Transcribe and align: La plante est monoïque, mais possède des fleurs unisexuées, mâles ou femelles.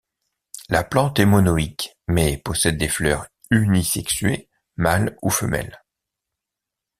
La 0.69 0.83
plante 0.83 1.19
est 1.19 1.27
monoïque, 1.27 1.95
mais 2.07 2.35
possède 2.43 2.75
des 2.75 2.87
fleurs 2.87 3.27
unisexuées, 3.51 4.49
mâles 4.75 5.15
ou 5.21 5.29
femelles. 5.29 5.83